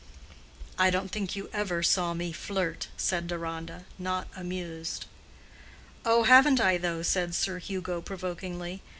[0.79, 5.05] "I don't think you ever saw me flirt," said Deronda, not amused.
[6.03, 8.81] "Oh, haven't I, though?" said Sir Hugo, provokingly.